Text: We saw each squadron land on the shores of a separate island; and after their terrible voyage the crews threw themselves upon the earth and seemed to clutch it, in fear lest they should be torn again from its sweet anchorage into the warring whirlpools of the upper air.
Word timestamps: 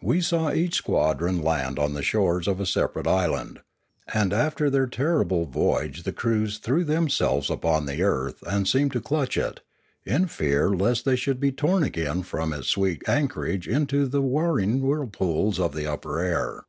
We 0.00 0.22
saw 0.22 0.54
each 0.54 0.74
squadron 0.76 1.42
land 1.42 1.78
on 1.78 1.92
the 1.92 2.00
shores 2.02 2.48
of 2.48 2.60
a 2.60 2.64
separate 2.64 3.06
island; 3.06 3.60
and 4.14 4.32
after 4.32 4.70
their 4.70 4.86
terrible 4.86 5.44
voyage 5.44 6.04
the 6.04 6.14
crews 6.14 6.56
threw 6.56 6.82
themselves 6.82 7.50
upon 7.50 7.84
the 7.84 8.02
earth 8.02 8.42
and 8.46 8.66
seemed 8.66 8.92
to 8.92 9.02
clutch 9.02 9.36
it, 9.36 9.60
in 10.06 10.28
fear 10.28 10.70
lest 10.70 11.04
they 11.04 11.14
should 11.14 11.40
be 11.40 11.52
torn 11.52 11.82
again 11.82 12.22
from 12.22 12.54
its 12.54 12.68
sweet 12.68 13.06
anchorage 13.06 13.68
into 13.68 14.06
the 14.08 14.22
warring 14.22 14.80
whirlpools 14.80 15.60
of 15.60 15.74
the 15.74 15.84
upper 15.86 16.20
air. 16.20 16.64